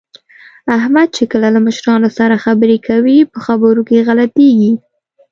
احمد 0.77 1.07
چې 1.15 1.23
کله 1.31 1.47
له 1.55 1.59
مشرانو 1.67 2.09
سره 2.17 2.41
خبرې 2.45 2.77
کوي، 2.87 3.17
په 3.31 3.39
خبرو 3.45 3.81
کې 3.87 4.05
غلطېږي 4.07 4.73